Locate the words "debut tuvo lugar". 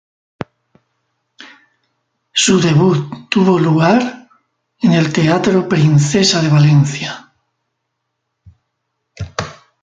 2.59-4.27